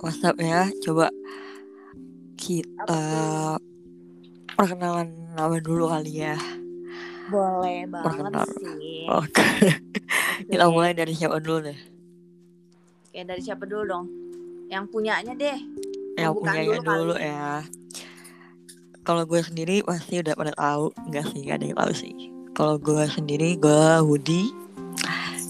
[0.00, 0.68] WhatsApp ya.
[0.80, 1.06] Coba
[2.34, 3.02] kita
[4.54, 6.36] perkenalan nama dulu kali ya.
[7.28, 8.48] Boleh banget Perkenalan.
[8.58, 9.06] sih.
[9.06, 9.46] Oke.
[10.50, 11.78] kita mulai dari siapa dulu deh?
[13.06, 14.06] Oke, dari siapa dulu dong?
[14.66, 15.58] Yang punyanya deh.
[16.14, 17.26] Yang Pembukaan punya dulu dulu, kali.
[17.26, 17.48] ya.
[19.00, 22.14] Kalau gue sendiri pasti udah pada tahu, enggak sih, gak ada yang tahu sih.
[22.52, 24.52] Kalau gue sendiri, gue Woody.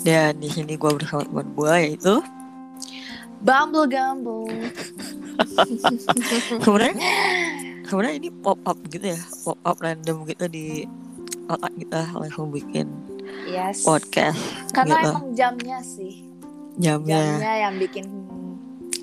[0.01, 2.15] Dan di sini gue bersama teman gue yaitu
[3.41, 4.47] Bumble Gumble.
[6.61, 7.11] sebenarnya
[7.85, 10.85] sebenarnya ini pop up gitu ya, pop up random gitu di
[11.47, 12.87] otak kita langsung bikin
[13.47, 13.87] Yes.
[13.87, 14.37] podcast
[14.75, 15.11] Karena gitu.
[15.11, 16.27] emang jamnya sih.
[16.77, 17.39] jamnya.
[17.39, 18.07] Jamnya yang bikin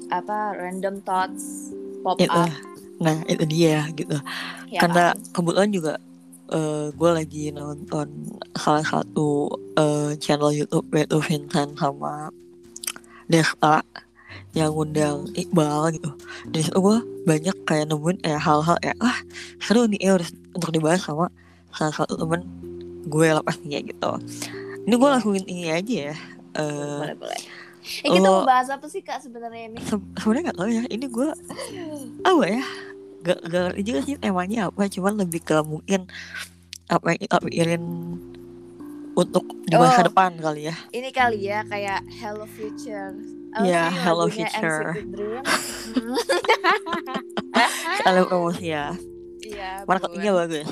[0.09, 2.28] apa random thoughts pop Itu.
[2.30, 2.52] up.
[3.00, 4.20] Nah itu dia gitu.
[4.67, 5.23] Ya Karena kan?
[5.31, 5.94] kebetulan juga
[6.92, 8.08] gue lagi nonton
[8.56, 12.31] salah satu eh, channel YouTube yaitu Vincent sama
[13.28, 13.84] Desta
[14.52, 16.09] yang ngundang Iqbal gitu.
[16.45, 19.17] Dari situ gue banyak kayak nemuin kayak hal-hal ya ah
[19.58, 21.28] seru nih ya harus untuk dibahas sama
[21.70, 22.42] salah satu temen
[23.06, 24.12] gue lah pastinya gitu.
[24.84, 26.16] Ini gue langsungin ini aja ya.
[26.53, 27.40] Eh, boleh boleh.
[28.02, 29.80] Eh, kita lo- mau bahas apa sih kak sebenarnya ini?
[29.80, 31.30] se- sebenarnya gak tahu ya ini gue
[32.22, 32.64] apa ya
[33.22, 36.03] gak, gak juga sih temanya apa cuman lebih ke mungkin
[36.86, 37.84] apa yang kita pikirin
[39.14, 40.06] untuk di masa Oh.
[40.06, 43.16] depan kali ya Ini kali ya kayak Hello Future.
[43.58, 44.88] Iya, sih Hello Future.
[47.98, 48.94] Sekali promosi ya
[49.42, 49.88] Iya.
[49.88, 50.67] marketingnya bagus.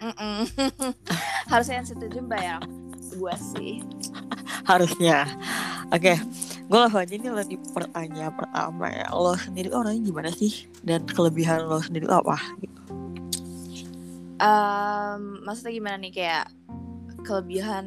[1.50, 2.62] Harusnya NCT Dream bayar
[3.18, 3.82] gua sih.
[4.70, 5.26] harusnya
[5.90, 6.14] oke
[6.70, 11.66] gue langsung aja nih lagi pertanyaan pertama ya lo sendiri orangnya gimana sih dan kelebihan
[11.66, 12.78] lo sendiri apa gitu.
[14.38, 16.46] Em, maksudnya gimana nih kayak
[17.26, 17.86] kelebihan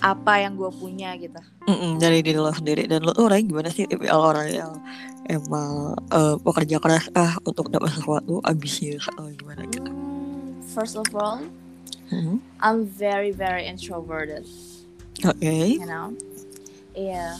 [0.00, 1.36] apa yang gue punya gitu?
[1.68, 4.72] Mm-mm, dari diri lo sendiri dan lo orangnya gimana sih tipikal orang yang
[5.28, 11.06] emang eh, pekerja keras ah untuk dapat sesuatu ambisius atau gimana gitu Hmm, first of
[11.14, 11.44] all,
[12.10, 12.42] Mhm.
[12.58, 14.42] I'm very very introverted,
[15.22, 16.10] oke you know.
[16.90, 17.38] Iya,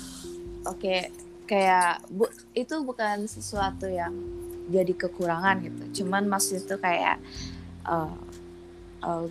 [0.63, 1.11] oke.
[1.51, 4.15] Kayak bu, itu bukan sesuatu yang
[4.71, 6.07] jadi kekurangan gitu.
[6.07, 7.19] Cuman maksudnya itu kayak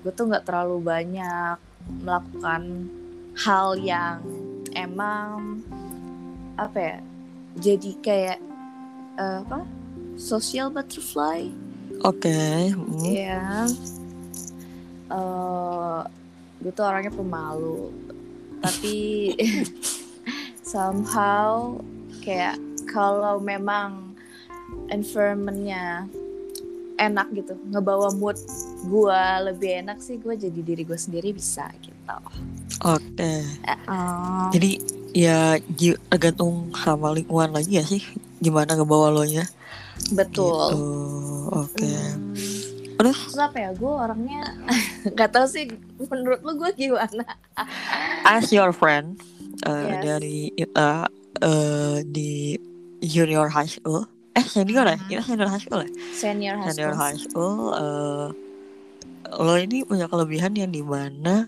[0.04, 1.56] gue tuh nggak terlalu banyak
[2.04, 2.92] melakukan
[3.40, 4.20] hal yang
[4.76, 5.64] emang
[6.60, 6.98] apa ya?
[7.60, 8.40] Jadi kayak
[9.16, 9.64] eh, apa?
[10.20, 11.48] Social butterfly.
[12.04, 12.36] oke
[12.76, 13.04] mm.
[13.08, 13.68] Iya.
[15.10, 16.02] Eh,
[16.60, 17.92] gue tuh orangnya pemalu.
[18.60, 19.32] Tapi
[20.72, 21.80] somehow
[22.20, 22.60] kayak
[22.92, 24.12] kalau memang
[24.92, 26.06] environmentnya
[27.00, 28.36] enak gitu, ngebawa mood
[28.84, 32.20] gue lebih enak sih gue jadi diri gue sendiri bisa gitu.
[32.82, 33.34] Oke
[33.90, 34.48] Oh.
[34.52, 34.72] jadi
[35.12, 35.40] ya
[36.08, 38.06] tergantung sama lingkungan lagi ya sih
[38.38, 39.44] gimana ngebawa lo nya
[40.10, 40.70] Betul.
[40.70, 40.86] gitu.
[41.52, 42.34] oke Hmm,
[42.96, 43.70] terus terus apa ya?
[43.74, 44.44] Gue orangnya
[45.10, 45.72] nggak tahu sih.
[46.02, 47.24] Menurut lu gue gimana?
[48.30, 49.20] as your friend
[49.64, 50.02] eh, Yes.
[50.04, 51.08] dari kita
[51.40, 52.56] eh, di
[53.02, 55.08] junior high school eh senior ya Mhm.
[55.10, 57.02] kita senior high school ya Senior high senior school.
[57.02, 58.28] high school eh,
[59.38, 61.48] lo ini punya kelebihan yang di mana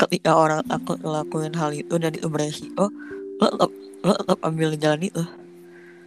[0.00, 2.88] ketika orang takut ngelakuin hal itu dan itu beresiko
[3.36, 5.22] lo tetap lo tetap ambil jalan itu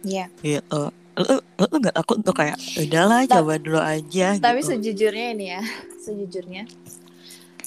[0.02, 0.26] Iya.
[0.42, 4.68] gitu lo, lo tuh gak takut untuk kayak udahlah Ta- coba dulu aja Tapi gitu.
[4.74, 5.62] sejujurnya ini ya,
[5.96, 6.66] sejujurnya,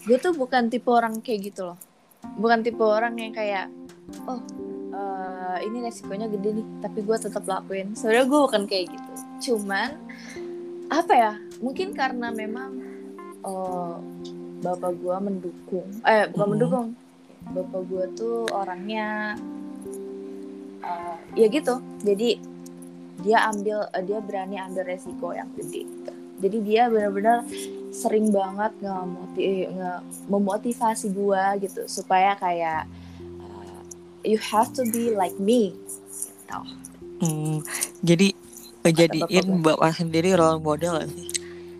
[0.04, 1.80] gue tuh bukan tipe orang kayak gitu loh.
[2.36, 3.72] Bukan tipe orang yang kayak,
[4.28, 4.44] oh
[4.92, 7.96] eh, ini resikonya gede nih, tapi gue tetap lakuin.
[7.96, 9.12] Sebenarnya gue bukan kayak gitu.
[9.48, 9.96] Cuman
[10.88, 11.32] apa ya?
[11.58, 12.72] Mungkin karena memang
[13.42, 13.96] eh,
[14.60, 16.52] bapak gue mendukung, eh bukan Mhm.
[16.52, 16.88] mendukung.
[17.48, 19.38] Bapak gue tuh orangnya
[20.80, 21.76] eh, ya gitu.
[22.00, 22.30] Jadi
[23.20, 26.12] dia ambil eh, dia berani ambil resiko yang gede gitu.
[26.38, 27.50] jadi dia benar-benar
[27.90, 32.86] sering banget ngemoti nge- memotivasi gua gitu supaya kayak
[33.42, 33.82] uh,
[34.22, 35.74] you have to be like me
[36.14, 36.60] gitu.
[37.18, 37.66] Hmm,
[38.06, 38.38] jadi
[38.86, 41.26] ngejadiin bapak sendiri role model sih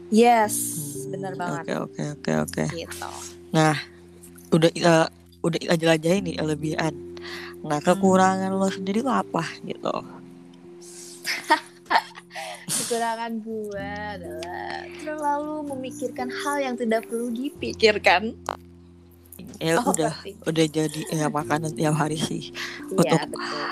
[0.10, 0.74] yes
[1.08, 1.64] Hmm, benar banget.
[1.64, 2.64] oke oke oke oke.
[2.70, 3.10] Gitu.
[4.50, 4.96] Udah kita
[5.40, 6.94] udah jelajahin nih kelebihan.
[7.60, 9.92] Nah kekurangan lo sendiri tuh apa gitu.
[12.68, 14.68] Kekurangan gua adalah
[14.98, 18.36] terlalu memikirkan hal yang tidak perlu dipikirkan.
[19.58, 20.36] Ya Oh, udah pasti.
[20.44, 22.52] udah jadi ya makanan tiap hari sih.
[22.94, 23.66] Iya Untuk- betul.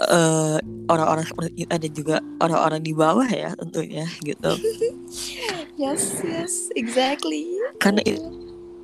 [0.00, 0.56] eh
[0.90, 4.52] orang-orang seperti kita dan juga orang-orang di bawah ya tentunya gitu.
[5.80, 7.48] Yes yes exactly.
[7.80, 8.20] Karena itu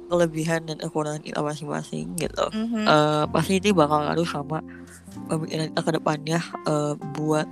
[0.08, 2.46] kelebihan dan kekurangan kita masing-masing gitu.
[2.56, 2.88] Mhm.
[2.88, 4.64] Eh, pasti itu bakal ngaruh sama
[5.28, 7.44] pemikiran kita ke depannya eh, buat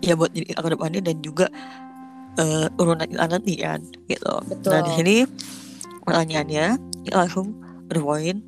[0.00, 1.46] ya buat jadi ke depannya dan juga
[2.38, 4.34] uh, urunan nanti kan gitu.
[4.48, 4.70] Betul.
[4.70, 5.16] nah di sini
[6.04, 6.66] pertanyaannya
[7.04, 7.56] ini langsung
[7.88, 8.42] berpoin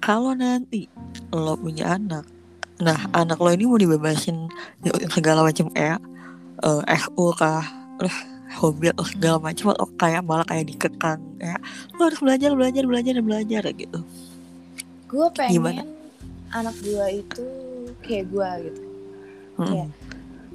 [0.00, 0.86] kalau nanti
[1.34, 2.24] lo punya anak
[2.78, 4.46] nah anak lo ini mau dibebasin
[5.10, 5.98] segala macam ya
[6.62, 7.66] uh, FU kah
[7.98, 8.14] terus
[8.58, 11.60] hobi atau segala macam atau kayak malah kayak dikekang kayak
[11.98, 14.00] lo harus belajar belajar belajar dan belajar gitu
[15.08, 15.82] gue pengen Gimana?
[16.54, 17.46] anak gue itu
[18.00, 18.82] kayak gue gitu
[19.58, 19.74] Mm-mm.
[19.74, 19.86] Iya.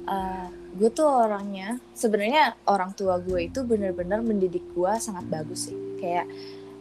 [0.08, 5.78] uh, gue tuh orangnya sebenarnya orang tua gue itu benar-benar mendidik gue sangat bagus sih
[6.02, 6.26] kayak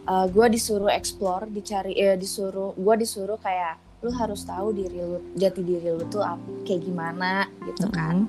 [0.09, 5.23] uh, gue disuruh explore dicari eh disuruh gue disuruh kayak lu harus tahu diri lu
[5.39, 6.21] jati diri lu tuh
[6.67, 8.27] kayak gimana gitu kan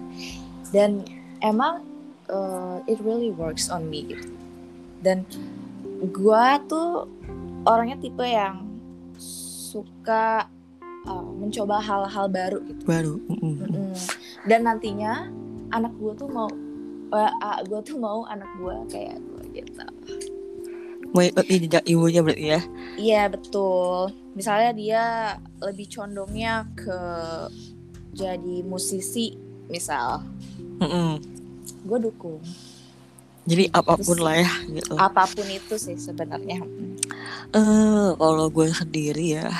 [0.70, 1.02] dan
[1.42, 1.82] emang
[2.30, 4.30] uh, it really works on me gitu
[5.04, 5.26] dan
[6.00, 7.10] gue tuh
[7.68, 8.64] orangnya tipe yang
[9.74, 10.48] suka
[11.08, 13.14] uh, mencoba hal-hal baru gitu baru.
[13.28, 13.92] Mm-mm.
[14.44, 15.28] Dan nantinya
[15.72, 16.48] anak gue tuh mau,
[17.12, 19.84] uh, gue tuh mau anak gue kayak gue gitu.
[21.14, 22.60] mau ikutin jejak ibunya berarti ya
[22.98, 24.10] Iya betul.
[24.34, 25.02] Misalnya dia
[25.58, 26.98] lebih condongnya ke
[28.12, 29.34] jadi musisi,
[29.66, 30.22] misal,
[30.76, 31.18] Mm-mm.
[31.84, 32.42] gue dukung.
[33.44, 36.64] jadi apa pun Terus- lah ya gitu Apa pun itu sih sebenarnya.
[37.50, 39.52] Eh, kalau gue sendiri ya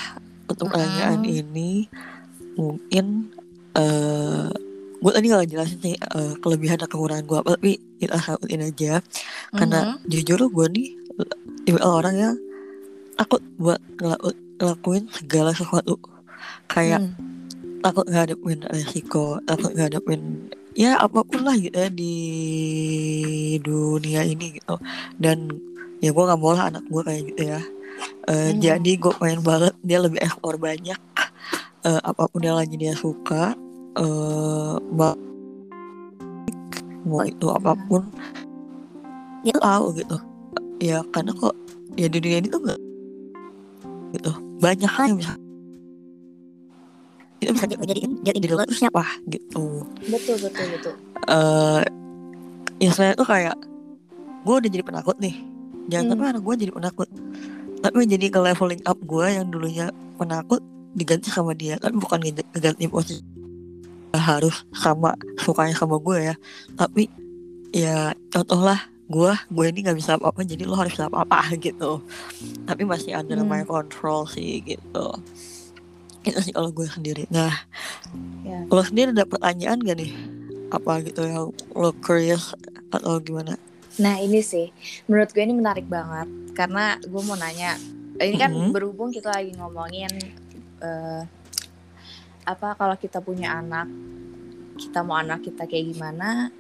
[0.47, 1.85] untuk pertanyaan ini
[2.55, 3.29] mungkin
[3.75, 4.49] eh
[4.97, 9.05] gue tadi gak jelasin nih eh, kelebihan dan kekurangan gue tapi kita sautin aja
[9.51, 10.89] karena jujur gue nih
[11.63, 12.35] tipe orang yang
[13.15, 15.99] takut buat ngelaku- ngelakuin segala sesuatu.
[16.67, 17.15] Kayak Hmm.
[17.81, 22.15] takut ngadepin resiko takut ngadepin ya apa pun lah gitu ya di
[23.61, 24.77] dunia ini gitu.
[25.17, 25.51] Dan
[26.01, 27.61] ya gue nggak mau lah anak gue kayak gitu ya.
[28.27, 28.61] Eh, Hmm.
[28.61, 30.99] jadi gue pengen banget dia lebih ekspor banyak
[31.85, 33.53] Eh, apa pun yang lagi dia suka
[33.95, 35.21] eh ma-
[37.05, 38.09] mau itu apa pun
[39.45, 40.17] dia tahu gitu.
[40.81, 41.53] Ya karena kok
[41.95, 42.81] ya di dunia ini tuh nggak
[44.15, 44.31] gitu.
[44.59, 45.35] Banyak hal yang bisa.
[47.39, 49.85] Itu bisa jadi diri lo tuh siapa gitu.
[50.07, 50.95] Betul betul betul.
[51.25, 51.83] eh
[52.79, 53.57] ya saya tuh kayak
[54.45, 55.37] gue udah jadi penakut nih.
[55.89, 56.31] Jangan Hmm.
[56.31, 57.09] anak gue jadi penakut.
[57.81, 60.65] Tapi jadi ke leveling up gue yang dulunya penakut
[60.95, 61.77] diganti sama dia.
[61.77, 63.21] Tapi bukan ganti- ganti posisi
[64.15, 66.35] harus sama sukanya sama gue ya.
[66.73, 67.11] Tapi
[67.75, 72.01] ya contoh lah gue gue ini nggak bisa apa-apa jadi lo harus apa-apa gitu.
[72.65, 73.49] Tapi masih under Hmm.
[73.49, 75.07] my control sih gitu.
[76.23, 77.29] Itu sih kalau gue sendiri.
[77.29, 77.53] Nah
[78.41, 78.61] Ya.
[78.65, 80.13] lo sendiri ada pertanyaan gak nih?
[80.69, 82.53] Apa gitu yang lo curious
[82.89, 83.57] atau gimana?
[83.97, 84.69] Nah ini sih,
[85.05, 87.79] menurut gue ini menarik banget karena gue mau nanya,
[88.17, 88.71] ini kan Mhm.
[88.71, 90.11] berhubung kita lagi ngomongin
[90.81, 91.23] eh,
[92.45, 93.89] apa kalau kita punya anak,
[94.77, 96.53] kita mau anak kita kayak gimana,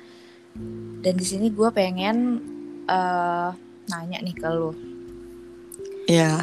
[1.02, 2.40] dan di sini gue pengen
[2.86, 3.50] eh,
[3.84, 4.70] nanya nih ke lu,
[6.08, 6.40] ya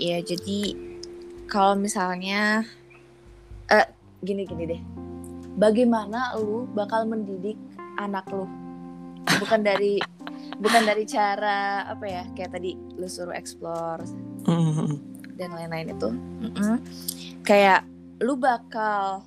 [0.00, 0.76] ya jadi
[1.46, 2.64] kalau misalnya,
[3.68, 3.86] eh
[4.24, 4.82] gini gini deh,
[5.60, 7.60] bagaimana lu bakal mendidik
[8.00, 8.48] anak lu?
[9.36, 10.00] Bukan dari
[10.64, 14.00] bukan dari cara apa ya kayak tadi lu suruh explore
[14.42, 14.98] Mm,
[15.38, 16.10] dan lain-lain itu.
[16.42, 16.74] Mm-mm.
[17.46, 17.86] kayak
[18.18, 19.22] lu bakal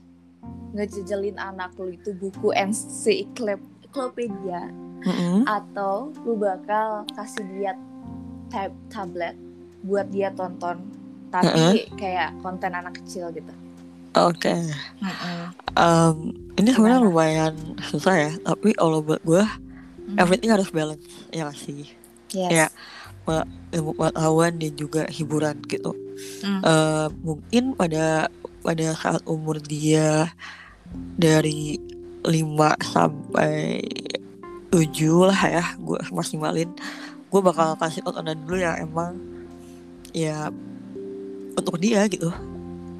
[0.75, 4.67] ngejejelin anak lu itu buku ensiklopedia
[5.07, 7.71] mm, atau lu bakal kasih dia
[8.51, 9.39] tab tablet
[9.87, 10.83] buat dia tonton.
[11.31, 13.51] Tapi kayak konten anak kecil gitu.
[14.15, 14.55] Oke.
[15.03, 15.51] Mm-mm.
[15.75, 16.15] Em,
[16.55, 17.55] ini sebenarnya lumayan
[17.91, 19.43] susah ya tapi kalau buat gue
[20.05, 20.21] Mm.
[20.21, 21.01] everything harus balance
[21.33, 21.89] ya sih?
[22.29, 22.53] Yes.
[22.53, 22.67] Ya.
[23.73, 25.97] ilmu pengetahuan dan juga hiburan gitu.
[26.45, 26.61] Mm.
[26.61, 28.29] Eh, mungkin pada
[28.61, 30.29] pada saat umur dia
[31.15, 31.79] dari
[32.25, 32.33] 5
[32.81, 33.79] sampai
[34.73, 36.69] 7 lah ya gue maksimalin.
[37.29, 39.15] Gue bakal kasih tontonan dulu yang emang
[40.11, 40.49] ya
[41.55, 42.33] untuk dia gitu.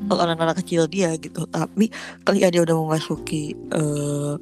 [0.06, 1.44] Tontonan anak kecil dia gitu.
[1.50, 1.92] Tapi
[2.24, 4.34] ketika dia udah memasuki eh,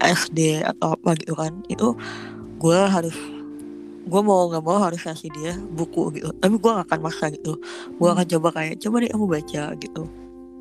[0.00, 1.92] SD atau apa gitu kan itu
[2.56, 3.14] gue harus
[4.00, 6.32] gue mau nggak mau harus kasih dia buku gitu.
[6.40, 7.60] Tapi gue gak akan maksa gitu.
[8.00, 10.04] Gue akan coba kayak coba deh kamu baca gitu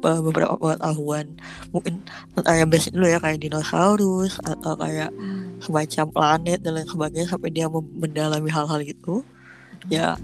[0.02, 1.36] beberapa pengetahuan.
[1.76, 2.04] Mungkin
[2.36, 5.12] tentang yang basic dulu ya kayak dinosaurus atau kayak
[5.60, 9.22] semacam planet dan lain sebagainya sampai dia mendalami hal-hal itu.
[9.92, 10.16] Ya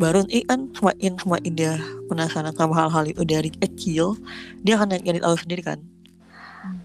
[0.00, 1.74] baru ini kan semakin semakin dia
[2.08, 4.16] penasaran sama hal-hal itu dari kecil
[4.64, 5.78] dia akan jadi tahu sendiri kan.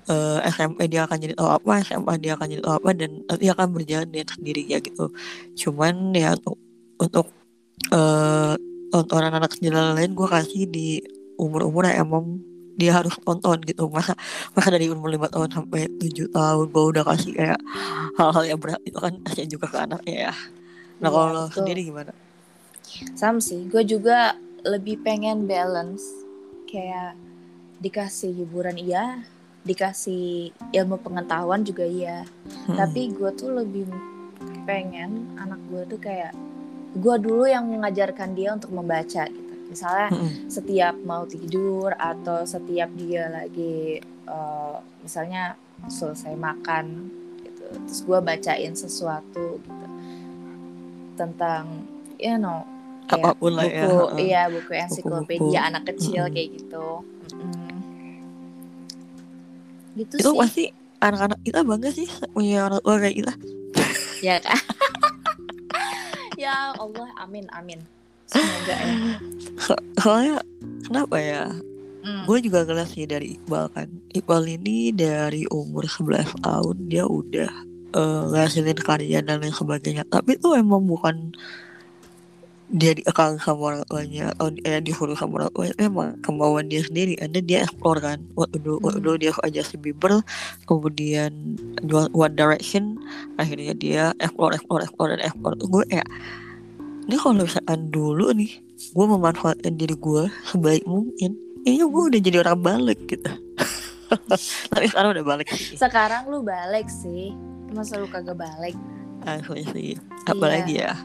[0.07, 3.45] Eh, SMP dia akan jadi tahu apa SMA dia akan jadi tahu apa dan nanti
[3.51, 5.05] akan berjalan dengan sendirinya gitu.
[5.55, 6.55] Cuman ya untuk
[6.99, 7.27] untuk
[7.91, 8.55] eh
[8.95, 11.03] tontonan anak kecil lain gue kasih di
[11.35, 12.39] umur-umur yang emang
[12.75, 14.13] dia harus tonton gitu masa
[14.51, 17.59] masa dari umur lima tahun sampai tujuh tahun gue udah kasih kayak
[18.19, 20.33] hal-hal yang berat itu kan kasihan juga ke anaknya ya
[20.99, 22.13] nah Iya, kalau lo sendiri gimana
[23.11, 26.03] Sama sih, gue juga lebih pengen balance
[26.71, 27.19] kayak
[27.83, 29.19] dikasih hiburan iya,
[29.67, 32.23] dikasih ilmu pengetahuan juga iya.
[32.65, 32.79] Hmm.
[32.79, 33.91] Tapi gue tuh lebih
[34.63, 36.31] pengen anak gue tuh kayak
[36.95, 39.44] gue dulu yang mengajarkan dia untuk membaca gitu.
[39.65, 40.47] Misalnya Mm-mm.
[40.47, 47.11] setiap mau tidur atau setiap dia lagi eh, misalnya selesai makan
[47.43, 49.87] gitu terus gue bacain sesuatu gitu
[51.15, 51.83] tentang
[52.15, 52.63] you know
[53.05, 54.17] kayak Apa pun lah ya, buku heeh.
[54.25, 55.69] iya buku ensiklopedia Buku-buku.
[55.69, 56.33] anak kecil Mm-mm.
[56.33, 56.87] kayak gitu
[57.35, 57.75] Mm-mm.
[59.95, 60.63] gitu itu sih pasti
[60.99, 63.33] anak-anak kita bangga sih punya orang tua kayak kita
[64.19, 64.59] ya kan
[66.43, 67.79] ya Allah amin amin
[68.25, 68.95] semoga ya.
[69.57, 70.35] So- soalnya
[70.83, 71.43] kenapa ya?
[72.05, 72.29] Mm.
[72.29, 73.89] gue juga ngeliat sih dari Iqbal kan.
[74.13, 77.49] Iqbal ini dari umur 11 tahun dia udah
[77.91, 80.05] eh, ngasilin karya dan lain sebagainya.
[80.05, 81.33] Tapi itu emang bukan
[82.65, 85.73] dia diekang sama orang tuanya atau dia disuruh sama orang tuanya.
[85.81, 88.21] Emang kemauan dia sendiri ada dia explore kan.
[88.33, 89.05] Waktu dulu waktu Hmm.
[89.05, 90.13] dulu dia suka Justin Bieber
[90.65, 91.57] kemudian
[92.13, 93.01] One Direction
[93.37, 95.57] akhirnya dia explore explore explore dan explore.
[95.57, 96.05] Gue kayak
[97.05, 102.37] ini kalau misalkan dulu nih gue memanfaatkan diri gue sebaik mungkin kayaknya gue udah jadi
[102.41, 103.31] orang balik gitu.
[104.71, 107.33] Tapi sekarang udah balik sih sekarang lu balik sih.
[107.73, 108.77] Masa lu kagak balik?
[109.25, 109.91] Asli sih.
[110.29, 110.95] Apalagi ya?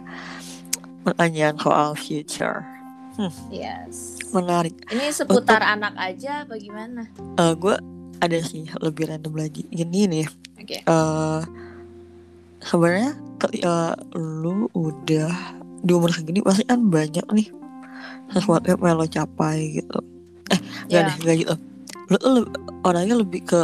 [1.03, 2.63] Pertanyaan soal future.
[3.51, 4.21] Yes.
[4.31, 4.77] Menarik.
[4.93, 7.09] Ini seputar anak aja apa gimana?
[7.41, 7.75] Eh gue
[8.21, 9.67] ada sih lebih random lagi.
[9.73, 10.27] Gini nih.
[10.61, 10.79] Oke.
[10.85, 11.41] Eh
[12.61, 15.33] sebenarnya ketika lu udah
[15.81, 17.49] di umur segini pasti kan banyak nih
[18.31, 19.99] sesuatu yang pengen lo capai gitu.
[20.51, 21.07] Eh gak Ya.
[21.09, 21.55] deh gak gitu.
[22.11, 23.61] Lebih- orangnya lebih ke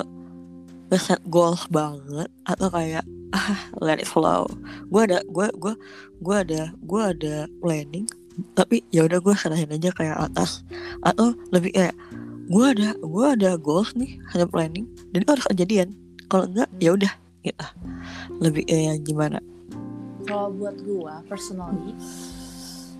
[0.96, 3.02] set goals banget atau kayak
[3.34, 4.46] ah let it flow.
[4.88, 5.74] Gue ada gue gue
[6.22, 8.06] gue ada gue ada planning
[8.52, 10.62] tapi ya udah gue serahin aja kayak atas.
[11.02, 11.94] Atau lebih kayak
[12.46, 15.92] gue ada gue ada goals nih ada planning dan itu harus kejadian.
[16.26, 17.12] Kalau enggak ya udah.
[17.42, 17.66] Gitu.
[18.42, 19.38] Lebih kayak gimana
[20.26, 21.94] kalau buat gua personally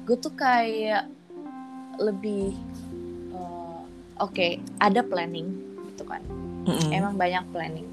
[0.06, 1.11] gue tuh kayak
[1.99, 2.54] lebih
[3.35, 3.80] eh,
[4.23, 5.50] oke ada planning
[5.92, 6.23] gitu kan
[6.66, 6.90] Mm-mm.
[6.95, 7.90] emang banyak planning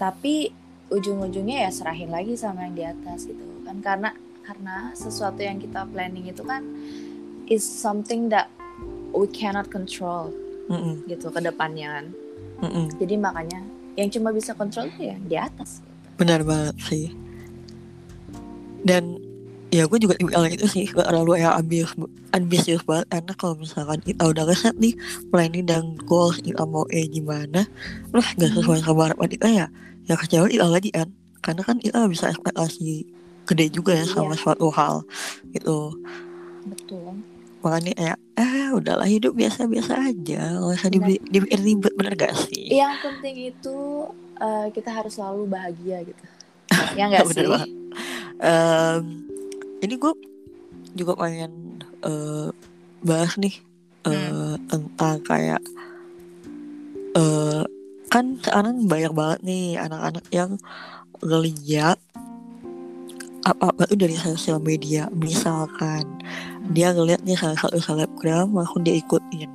[0.00, 0.48] tapi
[0.88, 4.10] ujung-ujungnya ya serahin lagi sama yang di atas gitu kan karena
[4.42, 6.64] karena sesuatu yang kita planning itu kan
[7.46, 8.48] is something that
[9.12, 10.32] we cannot control
[10.72, 11.04] Mm-mm.
[11.04, 12.06] gitu ke depannya kan
[12.64, 12.86] Mm-mm.
[12.96, 13.60] jadi makanya
[14.00, 15.84] yang cuma bisa kontrol itu ya yang di atas
[16.16, 17.12] benar banget sih
[18.82, 19.16] dan
[19.70, 21.94] ya gue juga tipikal itu sih gak terlalu yang ambisius
[22.30, 23.06] ambisius banget.
[23.08, 24.94] Karena kalau misalkan kita udah ngeset nih
[25.28, 27.66] planning dan goals kita mau eh gimana
[28.10, 29.66] terus gak sesuai sama harapan kita ya
[30.04, 31.08] ya kecewa kita lagi kan.
[31.38, 33.06] Karena kan kita bisa ekspektasi
[33.46, 34.40] gede juga ya sama Iya.
[34.40, 35.02] suatu hal
[35.50, 35.94] gitu.
[36.62, 37.24] Betul.
[37.60, 40.40] Makanya kayak eh udahlah hidup biasa-biasa aja.
[40.56, 42.72] Nggak usah dibi- dibikin ribet bener gak sih?
[42.72, 43.76] Yang penting itu
[44.36, 46.24] eh, kita harus selalu bahagia gitu.
[46.98, 47.50] Ya nggak Bener sih?
[47.50, 47.68] banget.
[48.40, 49.24] Em,
[49.84, 50.12] ini gue
[50.96, 52.48] juga pengen eh,
[53.04, 53.52] bahas nih
[54.08, 54.56] eh, Hmm.
[54.64, 55.62] tentang kayak
[57.16, 57.62] eh
[58.10, 60.50] kan sekarang banyak banget nih anak-anak yang
[61.22, 62.00] ngeliat
[63.44, 65.08] apa-apa itu dari sosial media.
[65.12, 66.04] Misalkan
[66.72, 69.48] dia ngeliat nih salah satu selebgram langsung dia ikutin.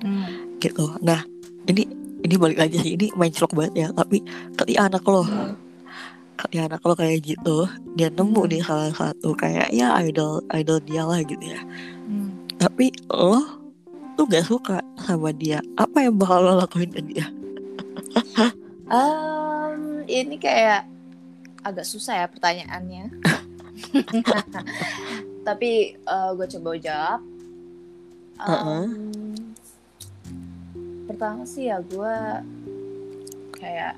[0.00, 0.56] Hmm.
[0.64, 0.96] gitu.
[1.04, 1.20] Nah
[1.68, 1.84] ini
[2.24, 4.20] ini balik lagi sih ini main banget ya tapi
[4.56, 5.24] ketika anak lo
[6.46, 8.50] ketika anak lo kayak gitu dia nemu Hmm.
[8.50, 11.60] nih salah satu kayak ya idol idol dia lah gitu ya
[12.08, 12.30] Hmm.
[12.56, 13.60] tapi lo
[14.16, 17.26] tuh gak suka sama dia apa yang bakal lo lakuin ke dia
[18.90, 20.82] Em, ini kayak
[21.62, 23.06] agak susah ya pertanyaannya.
[25.46, 25.94] Tapi
[26.34, 27.20] gue coba jawab.
[28.40, 28.84] Em, Heeh.
[31.06, 32.14] Pertama sih ya gue
[33.54, 33.94] kayak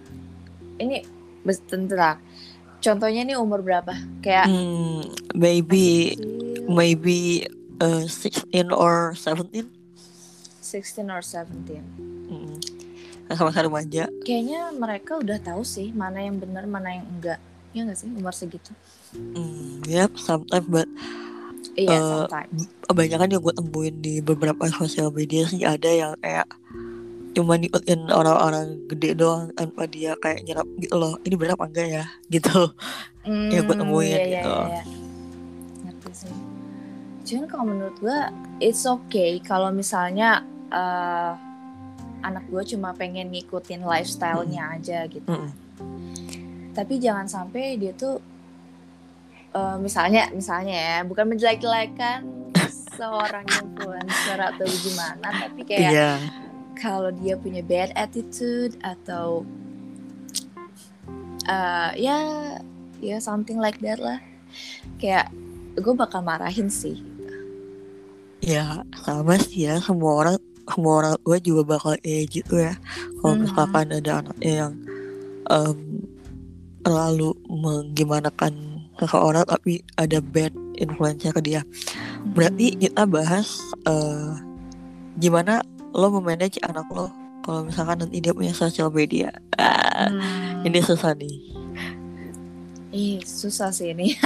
[0.77, 1.01] ini
[1.43, 2.19] bentar.
[2.79, 3.95] Contohnya ini umur berapa?
[4.19, 5.01] Kayak hmm,
[5.35, 6.17] maybe
[6.67, 7.47] maybe
[7.79, 9.67] uh, 16 or 17
[10.63, 11.79] 16 or 17.
[12.27, 12.59] hmm.
[13.33, 17.39] sama-sama remaja Kayaknya mereka udah tahu sih mana yang benar, mana yang enggak.
[17.73, 18.73] Ya nggak sih umur segitu?
[19.13, 20.89] hmm, yep sometimes but
[21.73, 22.69] Iya, Eh, sometimes.
[22.85, 26.45] kebanyakan yang gue temuin di beberapa sosial media sih ada yang kayak
[27.33, 31.89] cuma ngikutin orang-orang gede doang tanpa dia kayak nyerap gitu loh ini bener apa enggak
[31.89, 32.59] ya gitu
[33.27, 34.53] ya, gua temuin iya, iya, gitu.
[34.53, 34.83] iya.
[35.89, 36.35] Ngerti sih.
[37.23, 38.19] Cuman kalau menurut gue,
[38.59, 40.43] it's okay kalau misalnya
[40.75, 41.33] eh
[42.23, 45.51] anak gue cuma pengen ngikutin lifestyle-nya aja gitu Mm-mm.
[46.73, 48.23] tapi jangan sampai dia tuh
[49.53, 52.23] eh, misalnya misalnya ya bukan menjelek-jelekan
[52.99, 56.13] seorang influencer atau gimana tapi kayak Iya.
[56.77, 59.45] Kalau dia punya bad attitude atau
[61.47, 62.17] eh, ya
[63.03, 64.19] ya something like that lah
[64.99, 65.29] kayak
[65.75, 67.01] gue bakal marahin sih
[68.43, 70.37] Ya sama sih ya semua orang
[70.67, 72.75] semua orang gue juga bakal kayak gitu ya.
[73.23, 73.43] Kalau Mhm.
[73.47, 74.73] misalkan ada anaknya yang
[75.47, 75.79] em,
[76.83, 81.63] terlalu menggimanakan seseorang tapi ada bad influence ke dia.
[82.35, 84.35] Berarti kita bahas eh,
[85.23, 85.63] gimana
[85.93, 89.31] lo memanage anak lo kalau misalkan nanti dia punya sosial media.
[89.57, 90.65] Ah, Hmm.
[90.65, 91.37] Ini susah nih.
[92.91, 94.15] Ih, susah sih ini.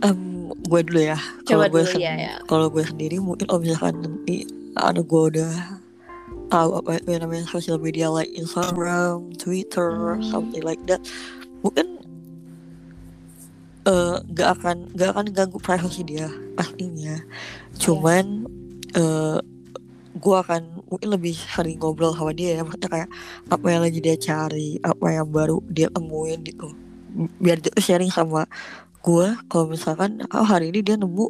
[0.00, 0.18] Em,
[0.56, 1.18] gue dulu ya.
[1.44, 2.34] Kalau gue sen- ya, ya.
[2.44, 5.52] Kalau gue sendiri mungkin kalau misalkan nanti anak gue udah
[6.48, 10.24] tahu apa yang namanya sosial media like Instagram, Twitter, Hmm.
[10.24, 10.98] something like that,
[11.60, 12.00] mungkin
[13.80, 17.20] eh gak akan gak akan ganggu privasi dia pastinya.
[17.76, 18.44] Cuman
[18.96, 19.38] eh
[20.10, 23.10] gue akan mungkin lebih sering ngobrol sama dia ya maksudnya kayak
[23.46, 26.74] apa yang lagi dia cari apa yang baru dia temuin gitu.
[27.38, 28.46] Biar dia sharing sama
[29.00, 31.26] gue kalau misalkan oh hari ini dia nemu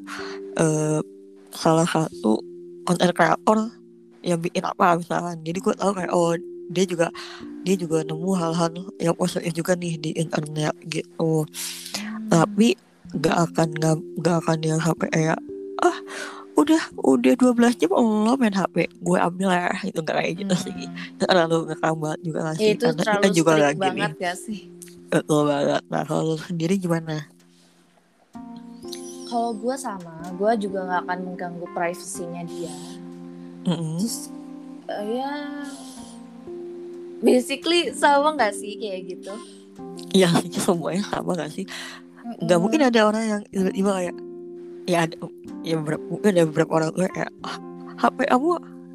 [0.57, 1.01] eh
[1.53, 2.41] salah satu
[2.89, 3.69] konten kreator
[4.25, 5.37] yang bikin apa misalkan.
[5.45, 6.33] Jadi gue tahu kayak oh
[6.71, 7.13] dia juga
[7.67, 11.45] dia juga nemu hal-hal yang positif juga nih di internet gitu.
[12.33, 12.79] Tapi
[13.19, 15.39] gak akan gak, gak akan yang sampai kayak
[15.83, 15.99] ah
[16.61, 20.73] udah udah 12 jam lo main HP gue ambil ya itu gak kayak gitu sih
[20.75, 21.17] Hmm.
[21.19, 24.13] terlalu ngekang banget juga gak Ya, sih itu karena kita juga strict gak gini banget
[24.17, 24.61] gak sih?
[25.09, 27.27] betul banget nah kalau sendiri gimana
[29.25, 32.75] Kalau gue sama, gue juga nggak akan mengganggu privasinya dia.
[33.63, 33.95] Mm-mm.
[33.97, 34.27] Terus
[34.91, 35.31] eh, ya,
[37.21, 39.31] basically sama nggak sih kayak gitu?
[40.11, 41.63] Iya sih semuanya sama gak sih
[42.43, 42.63] nggak Mm.
[42.63, 44.15] mungkin ada orang yang tiba-tiba kayak
[44.85, 45.17] ya ada
[45.61, 47.57] ya beberapa, mungkin ada beberapa orang tuh kayak ah,
[48.01, 48.51] HP kamu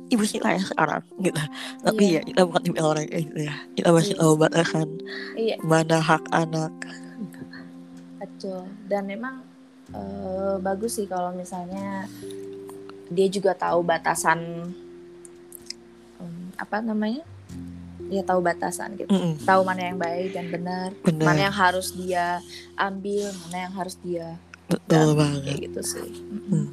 [0.05, 1.41] ibu sih ya sekarang gitu
[1.81, 2.21] tapi Iya.
[2.21, 4.21] ya kita bukan tipe orang kayak gitu ya kita masih Iya.
[4.21, 4.87] tahu batasan
[5.35, 6.73] Iya, mana hak anak
[8.19, 8.65] betul.
[8.85, 9.41] Dan memang
[9.93, 12.09] eh, bagus sih kalau misalnya
[13.07, 14.69] dia juga tahu batasan
[16.17, 17.21] em, apa namanya?
[18.05, 19.09] Dia tahu batasan gitu.
[19.09, 22.37] Mm-mm, Tahu mana yang baik dan benar, mana yang harus dia
[22.77, 26.09] ambil, mana yang harus dia betul dan banget kayak gitu sih.
[26.25, 26.63] Mm-mm.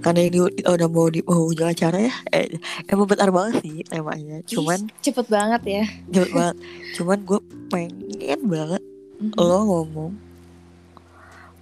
[0.00, 2.48] karena ini udah mau di penghujung acara ya eh,
[2.86, 5.84] emang bentar banget sih temanya cuman Ih, cepet banget ya.
[6.10, 6.56] cepet banget
[6.92, 8.82] cuman gue pengen banget
[9.18, 9.38] Mhm.
[9.38, 10.12] lo ngomong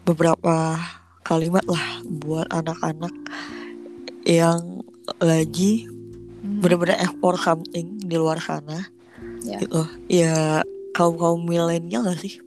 [0.02, 0.80] beberapa
[1.22, 1.86] kalimat lah
[2.22, 3.12] buat anak-anak
[4.24, 4.80] yang
[5.18, 5.84] lagi
[6.40, 6.60] Mhm.
[6.60, 8.88] bener-bener ekspor something di luar sana
[9.42, 9.58] Ya.
[9.58, 12.40] gitu ya kaum kaum milenial gak sih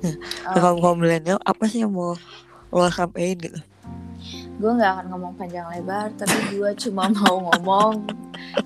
[0.00, 2.16] Oh, kaum kaum milenial apa sih yang mau
[2.70, 3.60] lo sampein gitu.
[4.60, 8.06] Gue nggak akan ngomong panjang lebar tapi gue cuma mau ngomong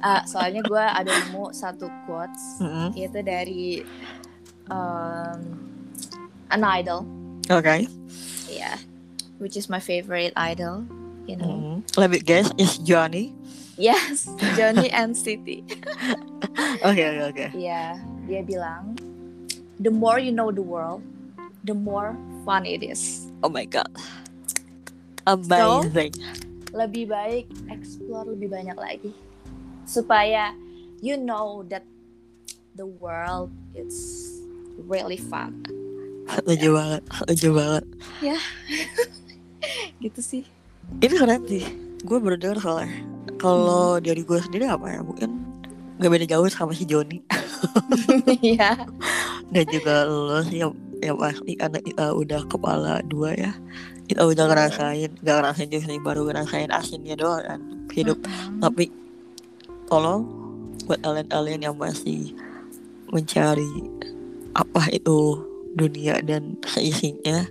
[0.05, 2.61] ah, soalnya gue ada nemu satu quotes.
[2.61, 2.93] Mm-mm.
[2.95, 3.83] yaitu dari
[4.69, 5.41] um,
[6.53, 7.09] an idol.
[7.49, 7.89] Oke
[8.49, 8.77] yeah
[9.39, 10.85] which is my favorite idol
[11.27, 11.49] you know.
[11.49, 11.77] Mm-mm.
[11.97, 13.35] let me guess is Johnny?
[13.75, 15.67] Yes Johnny and Siti.
[16.85, 18.95] Oke oke oke ya dia bilang
[19.83, 21.03] the more you know the world
[21.67, 22.15] the more
[22.47, 23.93] fun it is oh my god.
[25.29, 26.17] Amazing.
[26.73, 29.13] Lebih baik explore lebih banyak lagi.
[29.85, 30.57] Supaya
[31.05, 31.85] you know that
[32.81, 34.33] the world it's
[34.89, 35.61] really fun.
[36.25, 37.85] Setuju banget setuju banget.
[40.03, 40.45] Gitu sih.
[41.05, 41.65] Ini keren sih.
[42.05, 42.97] Gue baru denger soalnya.
[43.37, 45.01] Kalau dari gue sendiri apa ya?
[45.05, 45.31] Mungkin
[46.01, 47.21] gak beda jauh sama si Joni.
[48.45, 48.77] Ya
[49.55, 50.67] dan juga lo sih
[51.05, 53.53] yang, pasti karena kita udah kepala dua ya.
[54.05, 57.61] Kita udah ngerasain gak ngerasain juga sih baru ngerasain asinnya doang kan
[57.93, 58.19] hidup.
[58.61, 58.93] Tapi
[59.89, 60.25] tolong
[60.85, 62.37] buat kalian-kalian yang masih
[63.09, 63.69] mencari
[64.55, 65.41] apa itu
[65.75, 67.45] dunia dan seisinya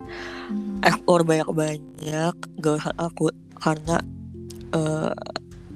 [0.83, 3.97] ekspor banyak-banyak gak usah takut karena
[4.75, 5.11] eh,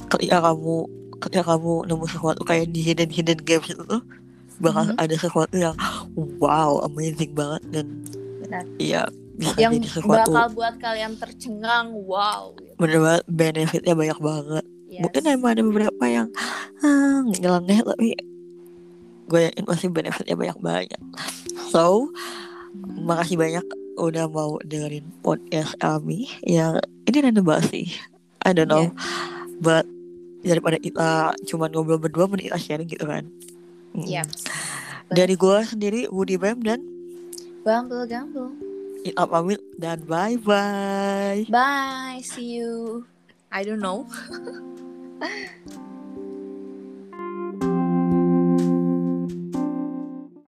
[0.08, 0.76] ketika kamu
[1.18, 4.04] ketika kamu nemu sesuatu kayak di hidden hidden games itu tuh
[4.58, 4.98] bakal Mhm.
[4.98, 5.76] ada sesuatu yang
[6.38, 7.86] wow amazing banget dan
[8.42, 8.64] Benar.
[8.78, 12.74] iya bisa yang jadi sesuatu bakal buat kalian tercengang wow gitu.
[12.76, 15.04] bener banget benefitnya banyak banget Yes.
[15.04, 16.28] mungkin emang ada beberapa yang
[16.80, 18.16] ah, nyeleneh tapi
[19.28, 21.02] gue yakin pasti benefitnya banyak banyak
[21.70, 22.08] so
[22.72, 23.04] Mhm.
[23.04, 23.66] makasih banyak
[23.96, 27.88] udah mau dengerin podcast kami yang ini random banget sih
[28.40, 28.96] I don't know Iya.
[29.60, 29.86] but
[30.40, 31.10] daripada kita
[31.44, 33.28] cuman ngobrol berdua mending kita sharing gitu kan
[33.98, 34.06] Mm.
[34.06, 34.30] Yap.
[35.10, 36.86] dari gue sendiri Woody Bam dan
[37.66, 38.54] Bumble Gumble.
[39.02, 42.22] Ita pamit dan bye bye Bye.
[42.22, 43.04] See you.
[43.50, 44.06] I don't know.